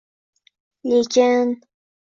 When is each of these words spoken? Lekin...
Lekin... 0.89 1.47